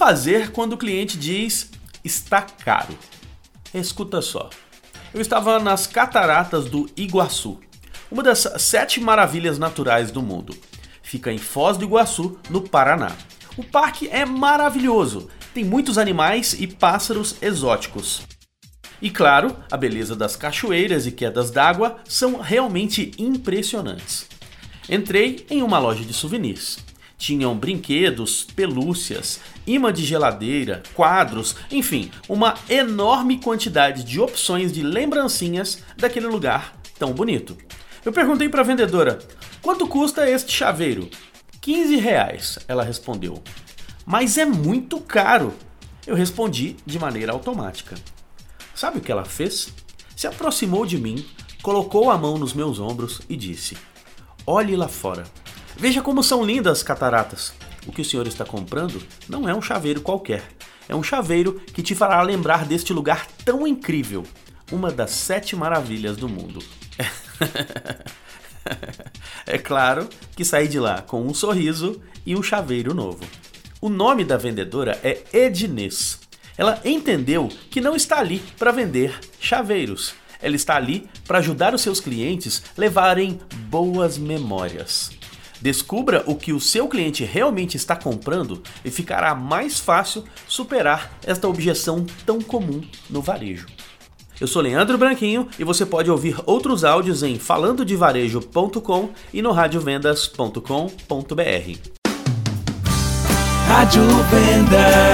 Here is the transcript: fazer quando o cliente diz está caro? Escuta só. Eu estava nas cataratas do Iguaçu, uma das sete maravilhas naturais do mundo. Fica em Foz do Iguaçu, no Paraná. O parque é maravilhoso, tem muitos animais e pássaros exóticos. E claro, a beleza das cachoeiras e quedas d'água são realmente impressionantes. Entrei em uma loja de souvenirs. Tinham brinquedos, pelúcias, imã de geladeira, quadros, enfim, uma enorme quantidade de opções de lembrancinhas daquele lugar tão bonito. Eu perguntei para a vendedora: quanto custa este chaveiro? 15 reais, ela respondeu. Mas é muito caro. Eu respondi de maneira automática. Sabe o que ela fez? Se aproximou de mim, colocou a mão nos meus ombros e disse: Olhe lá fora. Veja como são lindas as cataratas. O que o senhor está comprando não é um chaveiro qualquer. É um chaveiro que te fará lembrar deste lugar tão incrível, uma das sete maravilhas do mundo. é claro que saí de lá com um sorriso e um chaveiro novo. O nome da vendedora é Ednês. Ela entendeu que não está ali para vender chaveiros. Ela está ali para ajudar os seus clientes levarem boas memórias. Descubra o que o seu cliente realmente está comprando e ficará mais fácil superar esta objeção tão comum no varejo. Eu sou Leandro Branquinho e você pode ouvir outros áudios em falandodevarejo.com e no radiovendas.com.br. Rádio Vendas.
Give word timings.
fazer 0.00 0.50
quando 0.50 0.72
o 0.72 0.78
cliente 0.78 1.18
diz 1.18 1.70
está 2.02 2.40
caro? 2.40 2.98
Escuta 3.74 4.22
só. 4.22 4.48
Eu 5.12 5.20
estava 5.20 5.58
nas 5.58 5.86
cataratas 5.86 6.70
do 6.70 6.88
Iguaçu, 6.96 7.60
uma 8.10 8.22
das 8.22 8.50
sete 8.56 8.98
maravilhas 8.98 9.58
naturais 9.58 10.10
do 10.10 10.22
mundo. 10.22 10.56
Fica 11.02 11.30
em 11.30 11.36
Foz 11.36 11.76
do 11.76 11.84
Iguaçu, 11.84 12.38
no 12.48 12.62
Paraná. 12.62 13.12
O 13.58 13.62
parque 13.62 14.08
é 14.08 14.24
maravilhoso, 14.24 15.28
tem 15.52 15.66
muitos 15.66 15.98
animais 15.98 16.54
e 16.58 16.66
pássaros 16.66 17.36
exóticos. 17.42 18.22
E 19.02 19.10
claro, 19.10 19.54
a 19.70 19.76
beleza 19.76 20.16
das 20.16 20.34
cachoeiras 20.34 21.06
e 21.06 21.12
quedas 21.12 21.50
d'água 21.50 21.98
são 22.08 22.40
realmente 22.40 23.12
impressionantes. 23.18 24.26
Entrei 24.88 25.44
em 25.50 25.62
uma 25.62 25.78
loja 25.78 26.06
de 26.06 26.14
souvenirs. 26.14 26.78
Tinham 27.20 27.54
brinquedos, 27.54 28.44
pelúcias, 28.44 29.40
imã 29.66 29.92
de 29.92 30.06
geladeira, 30.06 30.82
quadros, 30.94 31.54
enfim, 31.70 32.10
uma 32.26 32.54
enorme 32.66 33.38
quantidade 33.38 34.02
de 34.04 34.18
opções 34.18 34.72
de 34.72 34.82
lembrancinhas 34.82 35.82
daquele 35.98 36.26
lugar 36.26 36.80
tão 36.98 37.12
bonito. 37.12 37.58
Eu 38.02 38.10
perguntei 38.10 38.48
para 38.48 38.62
a 38.62 38.64
vendedora: 38.64 39.18
quanto 39.60 39.86
custa 39.86 40.30
este 40.30 40.50
chaveiro? 40.50 41.10
15 41.60 41.96
reais, 41.96 42.58
ela 42.66 42.82
respondeu. 42.82 43.42
Mas 44.06 44.38
é 44.38 44.46
muito 44.46 44.98
caro. 44.98 45.52
Eu 46.06 46.14
respondi 46.14 46.76
de 46.86 46.98
maneira 46.98 47.32
automática. 47.32 47.96
Sabe 48.74 48.96
o 48.96 49.00
que 49.02 49.12
ela 49.12 49.26
fez? 49.26 49.74
Se 50.16 50.26
aproximou 50.26 50.86
de 50.86 50.96
mim, 50.96 51.22
colocou 51.60 52.10
a 52.10 52.16
mão 52.16 52.38
nos 52.38 52.54
meus 52.54 52.80
ombros 52.80 53.20
e 53.28 53.36
disse: 53.36 53.76
Olhe 54.46 54.74
lá 54.74 54.88
fora. 54.88 55.26
Veja 55.76 56.02
como 56.02 56.22
são 56.22 56.44
lindas 56.44 56.78
as 56.78 56.82
cataratas. 56.82 57.52
O 57.86 57.92
que 57.92 58.02
o 58.02 58.04
senhor 58.04 58.26
está 58.26 58.44
comprando 58.44 59.02
não 59.28 59.48
é 59.48 59.54
um 59.54 59.62
chaveiro 59.62 60.00
qualquer. 60.00 60.42
É 60.88 60.94
um 60.94 61.02
chaveiro 61.02 61.60
que 61.72 61.82
te 61.82 61.94
fará 61.94 62.20
lembrar 62.22 62.64
deste 62.64 62.92
lugar 62.92 63.26
tão 63.44 63.66
incrível, 63.66 64.24
uma 64.72 64.90
das 64.90 65.12
sete 65.12 65.54
maravilhas 65.54 66.16
do 66.16 66.28
mundo. 66.28 66.62
é 69.46 69.56
claro 69.56 70.08
que 70.36 70.44
saí 70.44 70.68
de 70.68 70.78
lá 70.78 71.00
com 71.02 71.26
um 71.26 71.32
sorriso 71.32 72.00
e 72.26 72.36
um 72.36 72.42
chaveiro 72.42 72.92
novo. 72.92 73.24
O 73.80 73.88
nome 73.88 74.24
da 74.24 74.36
vendedora 74.36 75.00
é 75.02 75.22
Ednês. 75.32 76.20
Ela 76.58 76.80
entendeu 76.84 77.48
que 77.70 77.80
não 77.80 77.96
está 77.96 78.18
ali 78.18 78.42
para 78.58 78.72
vender 78.72 79.18
chaveiros. 79.40 80.14
Ela 80.42 80.56
está 80.56 80.76
ali 80.76 81.08
para 81.26 81.38
ajudar 81.38 81.74
os 81.74 81.80
seus 81.80 82.00
clientes 82.00 82.62
levarem 82.76 83.40
boas 83.68 84.18
memórias. 84.18 85.19
Descubra 85.60 86.24
o 86.26 86.34
que 86.34 86.52
o 86.52 86.60
seu 86.60 86.88
cliente 86.88 87.24
realmente 87.24 87.76
está 87.76 87.94
comprando 87.94 88.62
e 88.84 88.90
ficará 88.90 89.34
mais 89.34 89.78
fácil 89.78 90.24
superar 90.48 91.12
esta 91.24 91.46
objeção 91.46 92.06
tão 92.24 92.40
comum 92.40 92.80
no 93.08 93.20
varejo. 93.20 93.66
Eu 94.40 94.46
sou 94.46 94.62
Leandro 94.62 94.96
Branquinho 94.96 95.46
e 95.58 95.64
você 95.64 95.84
pode 95.84 96.10
ouvir 96.10 96.36
outros 96.46 96.82
áudios 96.82 97.22
em 97.22 97.38
falandodevarejo.com 97.38 99.10
e 99.34 99.42
no 99.42 99.52
radiovendas.com.br. 99.52 102.00
Rádio 103.68 104.02
Vendas. 104.30 105.09